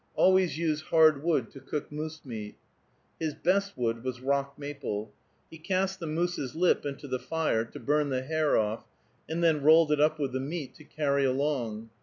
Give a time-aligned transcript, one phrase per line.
[0.15, 2.55] Always use hard wood to cook moose meat."
[3.19, 5.13] His "best wood" was rock maple.
[5.51, 8.83] He cast the moose's lip into the fire, to burn the hair off,
[9.29, 11.91] and then rolled it up with the meat to carry along.